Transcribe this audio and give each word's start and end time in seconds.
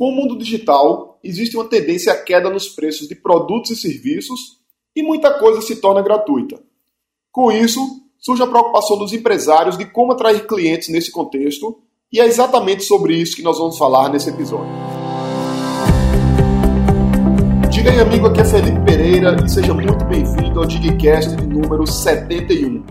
Com 0.00 0.08
o 0.08 0.12
mundo 0.12 0.34
digital, 0.34 1.20
existe 1.22 1.54
uma 1.58 1.66
tendência 1.66 2.10
à 2.10 2.16
queda 2.16 2.48
nos 2.48 2.70
preços 2.70 3.06
de 3.06 3.14
produtos 3.14 3.70
e 3.70 3.76
serviços 3.76 4.56
e 4.96 5.02
muita 5.02 5.38
coisa 5.38 5.60
se 5.60 5.76
torna 5.76 6.00
gratuita. 6.00 6.58
Com 7.30 7.52
isso, 7.52 7.78
surge 8.18 8.42
a 8.42 8.46
preocupação 8.46 8.96
dos 8.96 9.12
empresários 9.12 9.76
de 9.76 9.84
como 9.84 10.12
atrair 10.12 10.46
clientes 10.46 10.88
nesse 10.88 11.10
contexto, 11.10 11.82
e 12.10 12.18
é 12.18 12.24
exatamente 12.24 12.82
sobre 12.82 13.14
isso 13.14 13.36
que 13.36 13.42
nós 13.42 13.58
vamos 13.58 13.76
falar 13.76 14.08
nesse 14.08 14.30
episódio. 14.30 14.72
Diga 17.70 17.90
aí, 17.90 18.00
amigo, 18.00 18.26
aqui 18.26 18.40
é 18.40 18.44
Felipe 18.46 18.80
Pereira 18.86 19.36
e 19.44 19.48
seja 19.50 19.74
muito 19.74 20.02
bem-vindo 20.06 20.60
ao 20.60 20.64
Digcast 20.64 21.36
de 21.36 21.46
número 21.46 21.86
71. 21.86 22.86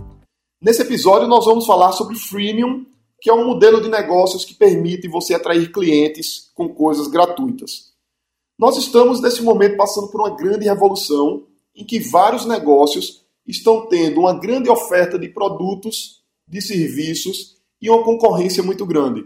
Nesse 0.61 0.83
episódio, 0.83 1.27
nós 1.27 1.43
vamos 1.45 1.65
falar 1.65 1.91
sobre 1.91 2.15
freemium 2.15 2.85
que 3.21 3.29
é 3.29 3.33
um 3.33 3.45
modelo 3.45 3.81
de 3.81 3.89
negócios 3.89 4.45
que 4.45 4.53
permite 4.53 5.07
você 5.07 5.33
atrair 5.33 5.71
clientes 5.71 6.51
com 6.55 6.69
coisas 6.69 7.07
gratuitas. 7.07 7.89
Nós 8.57 8.77
estamos, 8.77 9.21
nesse 9.21 9.41
momento, 9.41 9.77
passando 9.77 10.09
por 10.09 10.21
uma 10.21 10.35
grande 10.35 10.65
revolução 10.65 11.45
em 11.75 11.85
que 11.85 11.99
vários 11.99 12.45
negócios 12.45 13.23
estão 13.47 13.87
tendo 13.87 14.21
uma 14.21 14.33
grande 14.33 14.69
oferta 14.69 15.17
de 15.17 15.29
produtos, 15.29 16.21
de 16.47 16.61
serviços 16.61 17.57
e 17.81 17.89
uma 17.89 18.03
concorrência 18.03 18.61
muito 18.61 18.85
grande. 18.85 19.25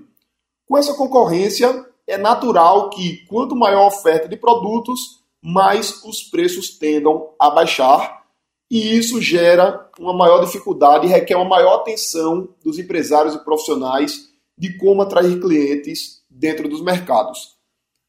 Com 0.66 0.78
essa 0.78 0.94
concorrência, 0.94 1.86
é 2.08 2.18
natural 2.18 2.90
que 2.90 3.26
quanto 3.28 3.56
maior 3.56 3.84
a 3.84 3.88
oferta 3.88 4.28
de 4.28 4.38
produtos, 4.38 5.22
mais 5.42 6.04
os 6.04 6.24
preços 6.24 6.78
tendam 6.78 7.30
a 7.40 7.50
baixar 7.50 8.23
e 8.74 8.98
isso 8.98 9.22
gera 9.22 9.88
uma 10.00 10.14
maior 10.14 10.44
dificuldade 10.44 11.06
e 11.06 11.10
requer 11.12 11.36
uma 11.36 11.48
maior 11.48 11.76
atenção 11.76 12.50
dos 12.66 12.80
empresários 12.80 13.36
e 13.36 13.44
profissionais 13.44 14.30
de 14.58 14.76
como 14.80 15.04
atrair 15.04 15.40
clientes 15.40 16.24
dentro 16.28 16.68
dos 16.68 16.82
mercados. 16.82 17.56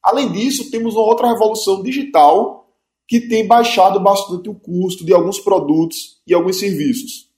Além 0.03 0.33
disso, 0.33 0.71
temos 0.71 0.95
uma 0.95 1.05
outra 1.05 1.29
revolução 1.29 1.83
digital 1.83 2.67
que 3.07 3.21
tem 3.21 3.47
baixado 3.47 4.01
bastante 4.01 4.49
o 4.49 4.55
custo 4.55 5.05
de 5.05 5.13
alguns 5.13 5.39
produtos 5.39 6.23
e 6.27 6.33
alguns 6.33 6.59
serviços. 6.59 7.29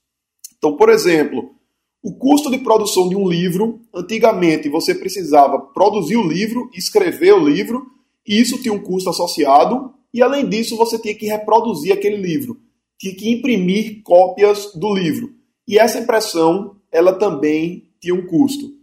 Então, 0.57 0.77
por 0.77 0.87
exemplo, 0.87 1.51
o 2.01 2.13
custo 2.15 2.49
de 2.49 2.59
produção 2.59 3.09
de 3.09 3.17
um 3.17 3.27
livro, 3.27 3.81
antigamente 3.93 4.69
você 4.69 4.95
precisava 4.95 5.59
produzir 5.59 6.15
o 6.15 6.25
livro, 6.25 6.69
escrever 6.73 7.33
o 7.33 7.45
livro, 7.45 7.87
e 8.25 8.39
isso 8.39 8.61
tinha 8.61 8.73
um 8.73 8.81
custo 8.81 9.09
associado, 9.09 9.93
e 10.13 10.21
além 10.21 10.47
disso 10.47 10.77
você 10.77 10.97
tinha 10.97 11.13
que 11.13 11.25
reproduzir 11.25 11.91
aquele 11.91 12.15
livro 12.15 12.65
tinha 12.97 13.15
que 13.15 13.29
imprimir 13.29 14.01
cópias 14.03 14.73
do 14.73 14.93
livro. 14.93 15.33
E 15.67 15.77
essa 15.77 15.99
impressão, 15.99 16.77
ela 16.91 17.13
também 17.13 17.89
tinha 17.99 18.15
um 18.15 18.25
custo. 18.25 18.75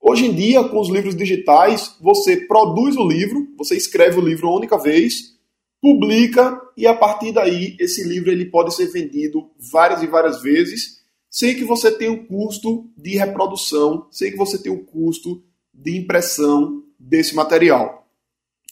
Hoje 0.00 0.26
em 0.26 0.34
dia, 0.34 0.62
com 0.64 0.78
os 0.78 0.88
livros 0.88 1.16
digitais, 1.16 1.96
você 2.00 2.36
produz 2.36 2.96
o 2.96 3.06
livro, 3.06 3.48
você 3.56 3.76
escreve 3.76 4.18
o 4.18 4.24
livro 4.24 4.46
uma 4.46 4.56
única 4.56 4.78
vez, 4.78 5.36
publica 5.80 6.60
e 6.76 6.86
a 6.86 6.94
partir 6.94 7.32
daí 7.32 7.76
esse 7.78 8.06
livro 8.06 8.30
ele 8.30 8.46
pode 8.46 8.74
ser 8.74 8.86
vendido 8.86 9.50
várias 9.72 10.02
e 10.02 10.06
várias 10.06 10.42
vezes, 10.42 11.02
sem 11.30 11.54
que 11.54 11.64
você 11.64 11.90
tenha 11.90 12.12
o 12.12 12.26
custo 12.26 12.88
de 12.96 13.16
reprodução, 13.16 14.06
sem 14.10 14.30
que 14.30 14.36
você 14.36 14.58
tenha 14.58 14.74
o 14.74 14.84
custo 14.84 15.42
de 15.72 15.98
impressão 15.98 16.82
desse 16.98 17.34
material. 17.34 18.06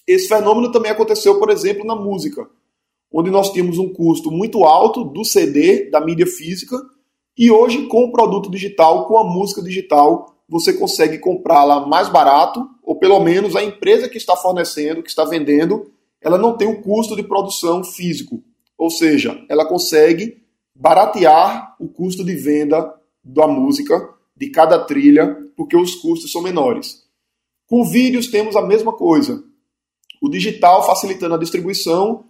Esse 0.07 0.29
fenômeno 0.29 0.71
também 0.71 0.91
aconteceu, 0.91 1.39
por 1.39 1.51
exemplo, 1.51 1.85
na 1.85 1.97
música 1.97 2.49
onde 3.13 3.31
nós 3.31 3.53
tínhamos 3.53 3.79
um 3.79 3.93
custo 3.93 4.31
muito 4.31 4.65
alto 4.65 5.05
do 5.05 5.25
CD, 5.25 5.91
da 5.91 6.01
mídia 6.01 6.27
física, 6.27 6.77
e 7.37 7.51
hoje 7.51 7.87
com 7.87 8.05
o 8.05 8.13
produto 8.13 8.51
digital, 8.51 9.07
com 9.07 9.19
a 9.19 9.25
música 9.25 9.63
digital, 9.63 10.37
você 10.49 10.73
consegue 10.73 11.19
comprá-la 11.19 11.87
mais 11.87 12.09
barato, 12.09 12.69
ou 12.83 12.97
pelo 12.97 13.19
menos 13.21 13.57
a 13.57 13.63
empresa 13.63 14.09
que 14.09 14.19
está 14.19 14.37
fornecendo, 14.37 15.03
que 15.03 15.09
está 15.09 15.25
vendendo, 15.25 15.91
ela 16.21 16.39
não 16.39 16.57
tem 16.57 16.69
o 16.69 16.81
custo 16.81 17.17
de 17.17 17.23
produção 17.23 17.83
físico. 17.83 18.43
Ou 18.77 18.91
seja, 18.91 19.45
ela 19.49 19.65
consegue 19.65 20.43
baratear 20.75 21.77
o 21.79 21.89
custo 21.89 22.25
de 22.25 22.35
venda 22.35 22.93
da 23.23 23.47
música, 23.47 24.11
de 24.37 24.51
cada 24.51 24.79
trilha, 24.79 25.37
porque 25.57 25.77
os 25.77 25.95
custos 25.95 26.33
são 26.33 26.43
menores. 26.43 27.05
Com 27.67 27.85
vídeos 27.85 28.29
temos 28.29 28.57
a 28.57 28.63
mesma 28.63 28.93
coisa. 28.93 29.43
O 30.21 30.29
digital 30.29 30.85
facilitando 30.87 31.35
a 31.35 31.39
distribuição 31.39 32.25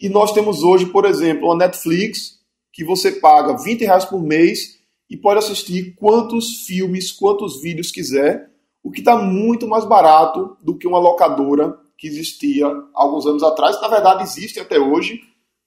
e 0.00 0.08
nós 0.08 0.32
temos 0.32 0.62
hoje, 0.62 0.86
por 0.86 1.04
exemplo, 1.04 1.52
a 1.52 1.56
Netflix, 1.56 2.40
que 2.72 2.82
você 2.82 3.12
paga 3.12 3.62
20 3.62 3.84
reais 3.84 4.04
por 4.06 4.22
mês 4.22 4.80
e 5.10 5.16
pode 5.16 5.40
assistir 5.40 5.94
quantos 5.96 6.62
filmes, 6.66 7.12
quantos 7.12 7.60
vídeos 7.60 7.90
quiser, 7.90 8.50
o 8.82 8.90
que 8.90 9.00
está 9.00 9.16
muito 9.16 9.68
mais 9.68 9.84
barato 9.84 10.56
do 10.62 10.78
que 10.78 10.86
uma 10.86 10.98
locadora 10.98 11.76
que 11.98 12.06
existia 12.06 12.66
alguns 12.94 13.26
anos 13.26 13.42
atrás. 13.42 13.78
Na 13.82 13.88
verdade, 13.88 14.22
existem 14.22 14.62
até 14.62 14.78
hoje, 14.78 15.20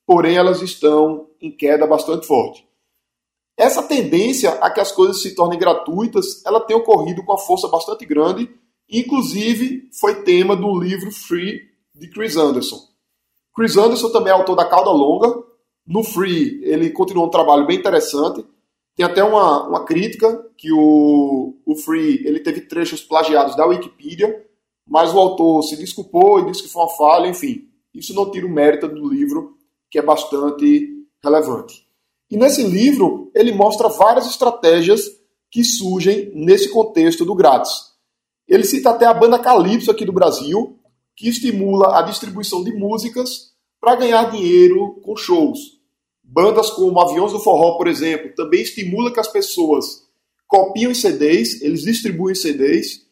porém 0.03 0.35
elas 0.35 0.63
estão 0.63 1.27
em 1.39 1.51
queda 1.51 1.85
bastante 1.85 2.25
forte. 2.25 2.65
Essa 3.55 3.83
tendência 3.83 4.49
a 4.53 4.71
que 4.71 4.79
as 4.79 4.91
coisas 4.91 5.21
se 5.21 5.35
tornem 5.35 5.59
gratuitas, 5.59 6.43
ela 6.43 6.59
tem 6.59 6.75
ocorrido 6.75 7.23
com 7.23 7.33
a 7.33 7.37
força 7.37 7.67
bastante 7.67 8.03
grande, 8.03 8.49
inclusive 8.89 9.89
foi 9.99 10.23
tema 10.23 10.55
do 10.55 10.75
livro 10.79 11.11
Free 11.11 11.61
de 11.93 12.09
Chris 12.09 12.35
Anderson. 12.35 12.92
Chris 13.55 13.77
Anderson 13.77 14.09
também 14.09 14.31
é 14.31 14.35
autor 14.35 14.55
da 14.55 14.65
Cauda 14.65 14.91
Longa. 14.91 15.43
No 15.85 16.03
Free, 16.03 16.61
ele 16.63 16.89
continuou 16.89 17.27
um 17.27 17.31
trabalho 17.31 17.65
bem 17.67 17.77
interessante. 17.77 18.45
Tem 18.95 19.05
até 19.05 19.23
uma, 19.23 19.67
uma 19.67 19.85
crítica 19.85 20.45
que 20.57 20.71
o, 20.71 21.55
o 21.65 21.75
Free 21.75 22.25
ele 22.25 22.39
teve 22.39 22.61
trechos 22.61 23.01
plagiados 23.01 23.55
da 23.55 23.65
Wikipedia, 23.65 24.45
mas 24.87 25.13
o 25.13 25.19
autor 25.19 25.63
se 25.63 25.75
desculpou 25.75 26.39
e 26.39 26.45
disse 26.45 26.63
que 26.63 26.69
foi 26.69 26.83
uma 26.83 26.95
falha, 26.95 27.27
enfim. 27.27 27.67
Isso 27.93 28.13
não 28.13 28.29
tira 28.31 28.45
o 28.45 28.49
mérito 28.49 28.87
do 28.87 29.07
livro, 29.07 29.57
que 29.89 29.99
é 29.99 30.01
bastante 30.01 30.89
relevante. 31.23 31.87
E 32.29 32.37
nesse 32.37 32.63
livro, 32.63 33.31
ele 33.35 33.51
mostra 33.51 33.87
várias 33.89 34.27
estratégias 34.27 35.07
que 35.51 35.63
surgem 35.63 36.31
nesse 36.33 36.69
contexto 36.69 37.23
do 37.23 37.35
grátis. 37.35 37.93
Ele 38.47 38.63
cita 38.63 38.89
até 38.89 39.05
a 39.05 39.13
banda 39.13 39.37
Calypso 39.37 39.91
aqui 39.91 40.03
do 40.03 40.11
Brasil, 40.11 40.79
que 41.15 41.27
estimula 41.27 41.99
a 41.99 42.01
distribuição 42.01 42.63
de 42.63 42.71
músicas 42.73 43.53
para 43.79 43.95
ganhar 43.95 44.31
dinheiro 44.31 44.99
com 45.03 45.15
shows. 45.15 45.59
Bandas 46.23 46.69
como 46.71 46.99
Aviões 46.99 47.31
do 47.31 47.39
Forró, 47.39 47.77
por 47.77 47.87
exemplo, 47.87 48.33
também 48.35 48.61
estimula 48.61 49.11
que 49.11 49.19
as 49.19 49.27
pessoas 49.27 50.03
copiam 50.47 50.91
os 50.91 51.01
CDs, 51.01 51.61
eles 51.61 51.81
distribuem 51.81 52.35
CDs, 52.35 53.05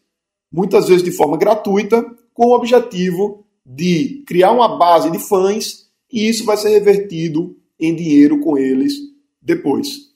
muitas 0.51 0.87
vezes 0.87 1.03
de 1.03 1.11
forma 1.11 1.37
gratuita, 1.37 2.03
com 2.33 2.47
o 2.47 2.55
objetivo 2.55 3.45
de 3.65 4.23
criar 4.25 4.51
uma 4.51 4.77
base 4.77 5.11
de 5.11 5.19
fãs 5.19 5.87
e 6.11 6.27
isso 6.27 6.45
vai 6.45 6.57
ser 6.57 6.69
revertido 6.69 7.55
em 7.79 7.95
dinheiro 7.95 8.39
com 8.39 8.57
eles 8.57 8.93
depois. 9.41 10.11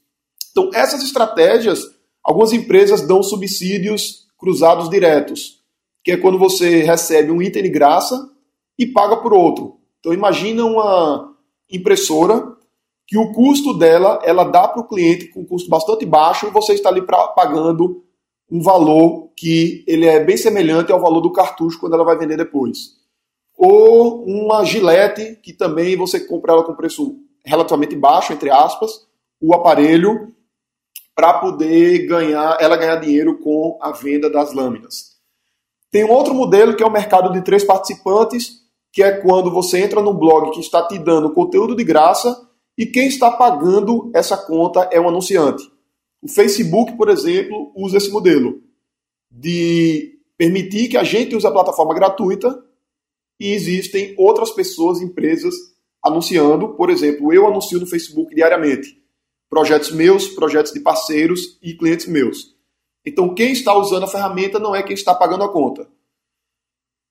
Então, 0.51 0.69
essas 0.73 1.03
estratégias, 1.03 1.81
algumas 2.23 2.53
empresas 2.53 3.01
dão 3.01 3.21
subsídios 3.21 4.25
cruzados 4.37 4.89
diretos 4.89 5.64
que 6.05 6.11
é 6.11 6.17
quando 6.17 6.37
você 6.37 6.83
recebe 6.83 7.31
um 7.31 7.41
item 7.41 7.63
de 7.63 7.69
graça 7.69 8.29
e 8.77 8.85
paga 8.85 9.17
por 9.17 9.33
outro. 9.33 9.79
Então 9.99 10.13
imagina 10.13 10.63
uma 10.63 11.35
impressora 11.69 12.55
que 13.07 13.17
o 13.17 13.33
custo 13.33 13.73
dela 13.73 14.19
ela 14.23 14.43
dá 14.43 14.67
para 14.67 14.81
o 14.81 14.87
cliente 14.87 15.29
com 15.29 15.41
um 15.41 15.45
custo 15.45 15.67
bastante 15.67 16.05
baixo 16.05 16.45
e 16.45 16.51
você 16.51 16.73
está 16.73 16.89
ali 16.89 17.01
pra, 17.01 17.29
pagando 17.29 18.03
um 18.51 18.61
valor 18.61 19.31
que 19.35 19.83
ele 19.87 20.05
é 20.05 20.23
bem 20.23 20.37
semelhante 20.37 20.91
ao 20.91 21.01
valor 21.01 21.21
do 21.21 21.31
cartucho 21.31 21.79
quando 21.79 21.95
ela 21.95 22.03
vai 22.03 22.15
vender 22.15 22.37
depois. 22.37 22.97
Ou 23.57 24.23
uma 24.25 24.63
gilete 24.63 25.39
que 25.41 25.53
também 25.53 25.95
você 25.95 26.19
compra 26.19 26.53
ela 26.53 26.63
com 26.63 26.75
preço 26.75 27.17
relativamente 27.43 27.95
baixo, 27.95 28.31
entre 28.31 28.51
aspas, 28.51 29.07
o 29.41 29.55
aparelho 29.55 30.31
para 31.15 31.33
poder 31.39 32.05
ganhar, 32.05 32.57
ela 32.59 32.77
ganhar 32.77 32.97
dinheiro 32.97 33.39
com 33.39 33.79
a 33.81 33.91
venda 33.91 34.29
das 34.29 34.53
lâminas. 34.53 35.14
Tem 35.95 36.03
um 36.03 36.11
outro 36.11 36.33
modelo 36.33 36.75
que 36.75 36.83
é 36.83 36.85
o 36.85 36.91
mercado 36.91 37.31
de 37.31 37.41
três 37.41 37.63
participantes, 37.63 38.59
que 38.91 39.01
é 39.01 39.13
quando 39.13 39.49
você 39.49 39.79
entra 39.79 40.01
no 40.01 40.13
blog 40.13 40.51
que 40.51 40.59
está 40.59 40.85
te 40.85 40.99
dando 40.99 41.31
conteúdo 41.31 41.73
de 41.73 41.85
graça 41.85 42.37
e 42.77 42.85
quem 42.85 43.07
está 43.07 43.31
pagando 43.31 44.11
essa 44.13 44.35
conta 44.35 44.89
é 44.91 44.99
um 44.99 45.07
anunciante. 45.07 45.63
O 46.21 46.27
Facebook, 46.27 46.97
por 46.97 47.07
exemplo, 47.07 47.71
usa 47.77 47.95
esse 47.95 48.11
modelo 48.11 48.61
de 49.31 50.19
permitir 50.37 50.89
que 50.89 50.97
a 50.97 51.03
gente 51.05 51.33
use 51.33 51.47
a 51.47 51.51
plataforma 51.51 51.95
gratuita 51.95 52.61
e 53.39 53.53
existem 53.53 54.13
outras 54.17 54.51
pessoas, 54.51 54.99
empresas 54.99 55.55
anunciando. 56.03 56.75
Por 56.75 56.89
exemplo, 56.89 57.31
eu 57.31 57.47
anuncio 57.47 57.79
no 57.79 57.87
Facebook 57.87 58.35
diariamente 58.35 59.01
projetos 59.49 59.91
meus, 59.91 60.27
projetos 60.27 60.73
de 60.73 60.81
parceiros 60.81 61.57
e 61.63 61.73
clientes 61.73 62.05
meus. 62.05 62.53
Então, 63.05 63.33
quem 63.33 63.51
está 63.51 63.73
usando 63.75 64.03
a 64.03 64.07
ferramenta 64.07 64.59
não 64.59 64.75
é 64.75 64.81
quem 64.81 64.93
está 64.93 65.13
pagando 65.13 65.43
a 65.43 65.51
conta. 65.51 65.87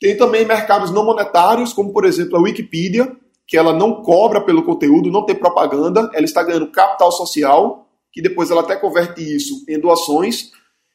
Tem 0.00 0.17
também 0.17 0.44
mercados 0.44 0.91
não 0.91 1.05
monetários, 1.05 1.73
como 1.73 1.93
por 1.93 2.05
exemplo 2.05 2.37
a 2.37 2.41
Wikipedia, 2.41 3.17
que 3.46 3.56
ela 3.56 3.73
não 3.73 4.02
cobra 4.02 4.41
pelo 4.41 4.64
conteúdo, 4.64 5.11
não 5.11 5.25
tem 5.25 5.37
propaganda, 5.37 6.11
ela 6.12 6.25
está 6.25 6.43
ganhando 6.43 6.70
capital 6.70 7.12
social, 7.12 7.88
que 8.12 8.20
depois 8.20 8.50
ela 8.50 8.62
até 8.62 8.76
converte 8.76 9.23
isso 9.23 9.64
em 9.69 9.79
doações. 9.79 10.50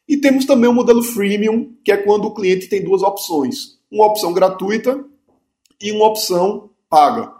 E 0.07 0.17
temos 0.17 0.45
também 0.45 0.69
o 0.69 0.73
modelo 0.73 1.03
freemium, 1.03 1.75
que 1.83 1.91
é 1.91 1.97
quando 1.97 2.25
o 2.25 2.33
cliente 2.33 2.67
tem 2.67 2.83
duas 2.83 3.01
opções. 3.01 3.79
uma 3.91 4.05
opção 4.05 4.31
gratuita 4.31 5.03
e 5.81 5.91
uma 5.91 6.05
opção 6.05 6.69
paga. 6.87 7.33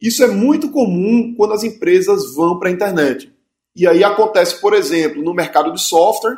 Isso 0.00 0.24
é 0.24 0.26
muito 0.26 0.70
comum 0.70 1.34
quando 1.36 1.54
as 1.54 1.62
empresas 1.62 2.34
vão 2.34 2.58
para 2.58 2.68
a 2.68 2.72
internet. 2.72 3.32
E 3.76 3.86
aí 3.86 4.02
acontece, 4.02 4.60
por 4.60 4.74
exemplo, 4.74 5.22
no 5.22 5.34
mercado 5.34 5.72
de 5.72 5.80
software, 5.80 6.36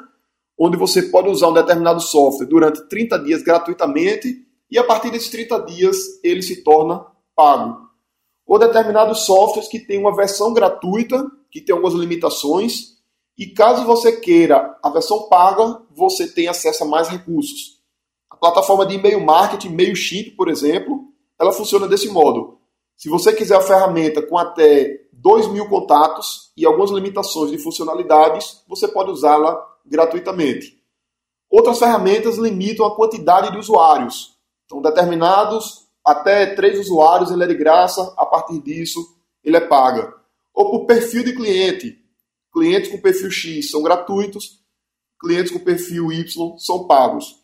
onde 0.62 0.76
você 0.76 1.04
pode 1.04 1.30
usar 1.30 1.48
um 1.48 1.54
determinado 1.54 2.02
software 2.02 2.44
durante 2.44 2.86
30 2.86 3.18
dias 3.20 3.42
gratuitamente 3.42 4.46
e 4.70 4.78
a 4.78 4.84
partir 4.84 5.10
desses 5.10 5.30
30 5.30 5.58
dias 5.60 5.96
ele 6.22 6.42
se 6.42 6.62
torna 6.62 7.06
pago. 7.34 7.88
Ou 8.46 8.58
determinados 8.58 9.24
softwares 9.24 9.70
que 9.70 9.78
têm 9.78 9.98
uma 9.98 10.14
versão 10.14 10.52
gratuita, 10.52 11.24
que 11.50 11.62
tem 11.62 11.74
algumas 11.74 11.94
limitações, 11.94 12.98
e 13.38 13.46
caso 13.46 13.86
você 13.86 14.12
queira 14.20 14.76
a 14.82 14.90
versão 14.90 15.30
paga, 15.30 15.80
você 15.96 16.28
tem 16.28 16.46
acesso 16.46 16.84
a 16.84 16.86
mais 16.86 17.08
recursos. 17.08 17.80
A 18.28 18.36
plataforma 18.36 18.84
de 18.84 18.96
e-mail 18.96 19.24
marketing, 19.24 19.70
MailChimp, 19.70 20.36
por 20.36 20.50
exemplo, 20.50 21.06
ela 21.40 21.52
funciona 21.52 21.88
desse 21.88 22.10
modo. 22.10 22.58
Se 22.98 23.08
você 23.08 23.32
quiser 23.32 23.56
a 23.56 23.62
ferramenta 23.62 24.20
com 24.20 24.36
até 24.36 25.06
2 25.10 25.48
mil 25.52 25.70
contatos 25.70 26.52
e 26.54 26.66
algumas 26.66 26.90
limitações 26.90 27.50
de 27.50 27.56
funcionalidades, 27.56 28.62
você 28.68 28.86
pode 28.86 29.10
usá-la 29.10 29.70
gratuitamente. 29.90 30.78
Outras 31.50 31.78
ferramentas 31.78 32.36
limitam 32.36 32.86
a 32.86 32.94
quantidade 32.94 33.50
de 33.50 33.58
usuários. 33.58 34.36
Então, 34.64 34.80
determinados 34.80 35.88
até 36.04 36.54
três 36.54 36.78
usuários 36.78 37.30
ele 37.30 37.44
é 37.44 37.46
de 37.46 37.54
graça, 37.54 38.14
a 38.16 38.24
partir 38.24 38.60
disso 38.60 39.00
ele 39.42 39.56
é 39.56 39.60
paga. 39.60 40.14
Ou 40.54 40.70
por 40.70 40.86
perfil 40.86 41.24
de 41.24 41.34
cliente. 41.34 41.98
Clientes 42.52 42.90
com 42.90 43.00
perfil 43.00 43.30
X 43.30 43.70
são 43.70 43.82
gratuitos, 43.82 44.60
clientes 45.20 45.52
com 45.52 45.58
perfil 45.58 46.12
Y 46.12 46.58
são 46.58 46.86
pagos. 46.86 47.36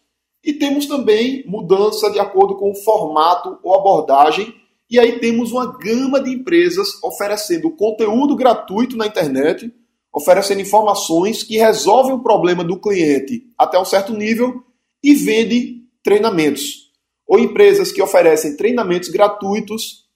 E 0.42 0.52
temos 0.52 0.86
também 0.86 1.44
mudança 1.46 2.10
de 2.10 2.18
acordo 2.18 2.56
com 2.56 2.70
o 2.70 2.74
formato 2.74 3.58
ou 3.62 3.74
abordagem 3.74 4.54
e 4.88 5.00
aí 5.00 5.18
temos 5.18 5.50
uma 5.50 5.76
gama 5.78 6.20
de 6.20 6.30
empresas 6.30 7.02
oferecendo 7.02 7.70
conteúdo 7.72 8.36
gratuito 8.36 8.96
na 8.96 9.06
internet, 9.06 9.72
oferecendo 10.16 10.62
informações 10.62 11.42
que 11.42 11.58
resolvem 11.58 12.14
o 12.14 12.22
problema 12.22 12.64
do 12.64 12.80
cliente 12.80 13.44
até 13.58 13.78
um 13.78 13.84
certo 13.84 14.14
nível 14.14 14.64
e 15.04 15.14
vende 15.14 15.82
treinamentos. 16.02 16.90
Ou 17.28 17.38
empresas 17.38 17.92
que 17.92 18.00
oferecem 18.00 18.56
treinamentos 18.56 19.10
gratuitos, 19.10 20.06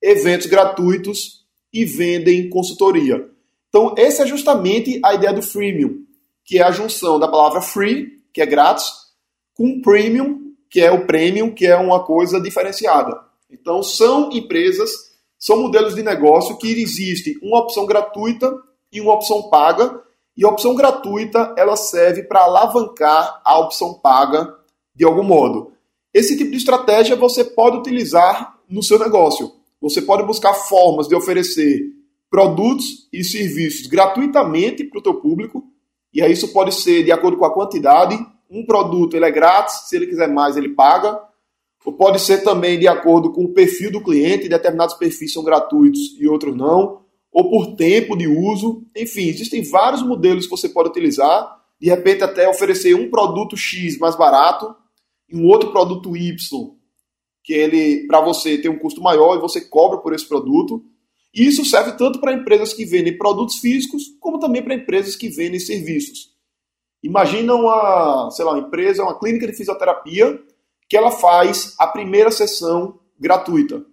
eventos 0.00 0.46
gratuitos 0.46 1.44
e 1.72 1.84
vendem 1.84 2.48
consultoria. 2.48 3.28
Então, 3.68 3.96
essa 3.98 4.22
é 4.22 4.26
justamente 4.26 5.00
a 5.04 5.14
ideia 5.14 5.32
do 5.32 5.42
freemium, 5.42 6.04
que 6.44 6.60
é 6.60 6.62
a 6.62 6.70
junção 6.70 7.18
da 7.18 7.26
palavra 7.26 7.60
free, 7.60 8.22
que 8.32 8.40
é 8.40 8.46
grátis, 8.46 8.92
com 9.54 9.80
premium, 9.80 10.52
que 10.70 10.80
é 10.80 10.92
o 10.92 11.04
premium, 11.04 11.52
que 11.52 11.66
é 11.66 11.74
uma 11.74 12.04
coisa 12.04 12.40
diferenciada. 12.40 13.18
Então, 13.50 13.82
são 13.82 14.30
empresas, 14.30 14.88
são 15.36 15.62
modelos 15.62 15.96
de 15.96 16.02
negócio 16.04 16.56
que 16.58 16.68
existe 16.80 17.36
uma 17.42 17.58
opção 17.58 17.86
gratuita 17.86 18.54
e 18.92 19.00
uma 19.00 19.14
opção 19.14 19.48
paga, 19.50 20.02
e 20.36 20.44
a 20.44 20.48
opção 20.48 20.74
gratuita 20.74 21.54
ela 21.56 21.76
serve 21.76 22.22
para 22.22 22.40
alavancar 22.40 23.40
a 23.44 23.58
opção 23.58 23.94
paga 23.94 24.54
de 24.94 25.04
algum 25.04 25.22
modo. 25.22 25.72
Esse 26.12 26.36
tipo 26.36 26.50
de 26.50 26.56
estratégia 26.56 27.16
você 27.16 27.44
pode 27.44 27.76
utilizar 27.76 28.58
no 28.68 28.82
seu 28.82 28.98
negócio. 28.98 29.52
Você 29.80 30.02
pode 30.02 30.22
buscar 30.22 30.54
formas 30.54 31.08
de 31.08 31.14
oferecer 31.14 31.92
produtos 32.30 33.08
e 33.12 33.22
serviços 33.22 33.86
gratuitamente 33.86 34.84
para 34.84 34.98
o 34.98 35.02
teu 35.02 35.14
público, 35.14 35.64
e 36.12 36.22
aí 36.22 36.32
isso 36.32 36.48
pode 36.52 36.74
ser 36.74 37.04
de 37.04 37.12
acordo 37.12 37.36
com 37.36 37.44
a 37.44 37.52
quantidade. 37.52 38.18
Um 38.50 38.64
produto 38.64 39.16
ele 39.16 39.26
é 39.26 39.30
grátis, 39.30 39.88
se 39.88 39.96
ele 39.96 40.06
quiser 40.06 40.28
mais 40.28 40.56
ele 40.56 40.70
paga. 40.70 41.20
Ou 41.84 41.92
pode 41.92 42.20
ser 42.20 42.42
também 42.42 42.78
de 42.78 42.88
acordo 42.88 43.32
com 43.32 43.44
o 43.44 43.52
perfil 43.52 43.92
do 43.92 44.02
cliente, 44.02 44.48
determinados 44.48 44.96
perfis 44.96 45.32
são 45.32 45.44
gratuitos 45.44 46.16
e 46.18 46.26
outros 46.26 46.56
não, 46.56 47.02
ou 47.36 47.50
por 47.50 47.76
tempo 47.76 48.16
de 48.16 48.26
uso. 48.26 48.82
Enfim, 48.96 49.28
existem 49.28 49.62
vários 49.62 50.02
modelos 50.02 50.46
que 50.46 50.50
você 50.50 50.70
pode 50.70 50.88
utilizar. 50.88 51.54
De 51.78 51.86
repente, 51.86 52.24
até 52.24 52.48
oferecer 52.48 52.94
um 52.94 53.10
produto 53.10 53.54
X 53.58 53.98
mais 53.98 54.16
barato 54.16 54.74
e 55.28 55.36
um 55.36 55.46
outro 55.46 55.70
produto 55.70 56.16
Y, 56.16 56.34
que 57.44 57.52
ele, 57.52 58.06
para 58.06 58.22
você, 58.22 58.56
tem 58.56 58.70
um 58.70 58.78
custo 58.78 59.02
maior 59.02 59.36
e 59.36 59.40
você 59.40 59.60
cobra 59.60 59.98
por 59.98 60.14
esse 60.14 60.26
produto. 60.26 60.82
E 61.34 61.46
isso 61.46 61.62
serve 61.62 61.92
tanto 61.98 62.22
para 62.22 62.32
empresas 62.32 62.72
que 62.72 62.86
vendem 62.86 63.18
produtos 63.18 63.56
físicos, 63.56 64.04
como 64.18 64.38
também 64.38 64.62
para 64.62 64.74
empresas 64.74 65.14
que 65.14 65.28
vendem 65.28 65.60
serviços. 65.60 66.30
Imagina 67.02 67.54
uma, 67.54 68.30
sei 68.30 68.46
lá, 68.46 68.52
uma 68.52 68.66
empresa, 68.66 69.02
uma 69.02 69.18
clínica 69.18 69.46
de 69.46 69.52
fisioterapia 69.52 70.40
que 70.88 70.96
ela 70.96 71.10
faz 71.10 71.74
a 71.78 71.86
primeira 71.86 72.30
sessão 72.30 72.98
gratuita. 73.20 73.84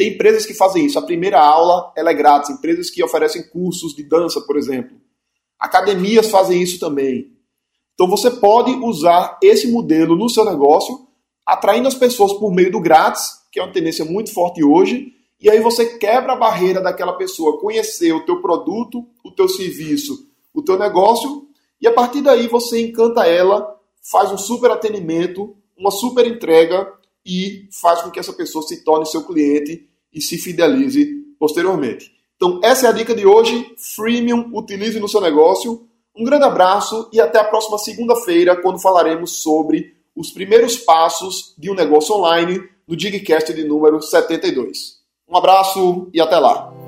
Tem 0.00 0.14
empresas 0.14 0.46
que 0.46 0.54
fazem 0.54 0.86
isso. 0.86 0.98
A 0.98 1.02
primeira 1.02 1.38
aula 1.38 1.92
ela 1.94 2.10
é 2.10 2.14
grátis. 2.14 2.48
Empresas 2.48 2.88
que 2.88 3.04
oferecem 3.04 3.46
cursos 3.50 3.94
de 3.94 4.02
dança, 4.02 4.40
por 4.40 4.56
exemplo. 4.56 4.96
Academias 5.58 6.30
fazem 6.30 6.62
isso 6.62 6.80
também. 6.80 7.36
Então 7.92 8.08
você 8.08 8.30
pode 8.30 8.70
usar 8.70 9.38
esse 9.42 9.70
modelo 9.70 10.16
no 10.16 10.30
seu 10.30 10.42
negócio, 10.42 11.06
atraindo 11.44 11.86
as 11.86 11.94
pessoas 11.94 12.32
por 12.32 12.50
meio 12.50 12.72
do 12.72 12.80
grátis, 12.80 13.28
que 13.52 13.60
é 13.60 13.62
uma 13.62 13.74
tendência 13.74 14.02
muito 14.02 14.32
forte 14.32 14.64
hoje, 14.64 15.12
e 15.38 15.50
aí 15.50 15.60
você 15.60 15.98
quebra 15.98 16.32
a 16.32 16.36
barreira 16.36 16.80
daquela 16.80 17.12
pessoa 17.12 17.60
conhecer 17.60 18.14
o 18.14 18.24
teu 18.24 18.40
produto, 18.40 19.06
o 19.22 19.30
teu 19.30 19.50
serviço, 19.50 20.30
o 20.54 20.62
teu 20.62 20.78
negócio, 20.78 21.46
e 21.78 21.86
a 21.86 21.92
partir 21.92 22.22
daí 22.22 22.48
você 22.48 22.80
encanta 22.80 23.26
ela, 23.26 23.76
faz 24.10 24.32
um 24.32 24.38
super 24.38 24.70
atendimento 24.70 25.54
uma 25.76 25.90
super 25.90 26.26
entrega 26.26 26.92
e 27.24 27.68
faz 27.72 28.02
com 28.02 28.10
que 28.10 28.20
essa 28.20 28.32
pessoa 28.32 28.62
se 28.66 28.84
torne 28.84 29.06
seu 29.06 29.24
cliente 29.24 29.89
e 30.12 30.20
se 30.20 30.38
fidelize 30.38 31.06
posteriormente. 31.38 32.12
Então, 32.36 32.60
essa 32.62 32.86
é 32.86 32.88
a 32.88 32.92
dica 32.92 33.14
de 33.14 33.26
hoje. 33.26 33.74
Freemium, 33.94 34.50
utilize 34.54 34.98
no 34.98 35.08
seu 35.08 35.20
negócio. 35.20 35.86
Um 36.16 36.24
grande 36.24 36.44
abraço 36.44 37.08
e 37.12 37.20
até 37.20 37.38
a 37.38 37.44
próxima 37.44 37.78
segunda-feira, 37.78 38.56
quando 38.56 38.80
falaremos 38.80 39.42
sobre 39.42 39.94
os 40.16 40.30
primeiros 40.30 40.76
passos 40.76 41.54
de 41.56 41.70
um 41.70 41.74
negócio 41.74 42.14
online 42.14 42.62
no 42.86 42.96
Digcast 42.96 43.52
de 43.52 43.64
número 43.64 44.00
72. 44.00 45.00
Um 45.28 45.36
abraço 45.36 46.08
e 46.12 46.20
até 46.20 46.38
lá! 46.38 46.79